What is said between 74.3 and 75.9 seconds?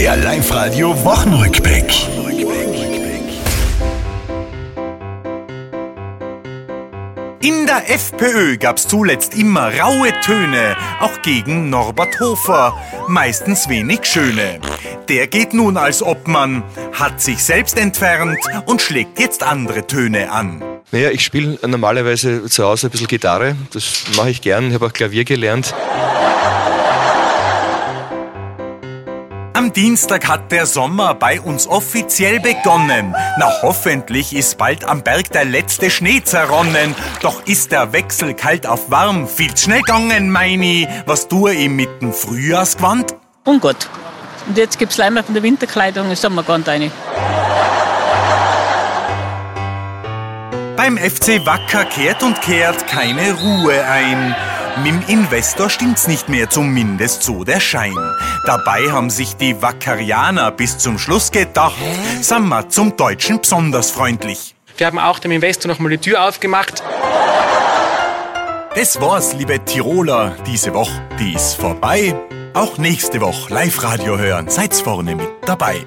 seid's vorne mit dabei.